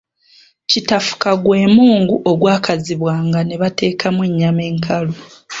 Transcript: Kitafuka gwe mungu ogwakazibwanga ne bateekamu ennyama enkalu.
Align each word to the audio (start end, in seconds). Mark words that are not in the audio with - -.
Kitafuka 0.69 1.29
gwe 1.43 1.61
mungu 1.75 2.15
ogwakazibwanga 2.31 3.39
ne 3.43 3.55
bateekamu 3.61 4.21
ennyama 4.29 4.61
enkalu. 4.71 5.13